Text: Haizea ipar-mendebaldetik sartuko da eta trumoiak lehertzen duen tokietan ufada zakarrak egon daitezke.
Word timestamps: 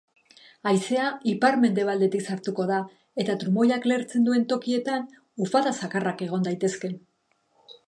Haizea 0.69 1.03
ipar-mendebaldetik 1.33 2.23
sartuko 2.29 2.65
da 2.71 2.79
eta 3.25 3.37
trumoiak 3.45 3.87
lehertzen 3.91 4.27
duen 4.31 4.49
tokietan 4.55 5.07
ufada 5.49 5.77
zakarrak 5.83 6.27
egon 6.31 6.51
daitezke. 6.51 6.95